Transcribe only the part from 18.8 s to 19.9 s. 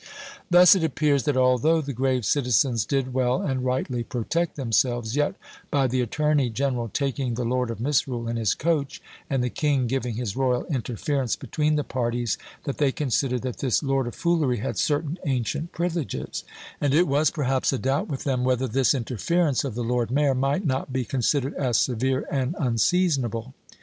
interference of the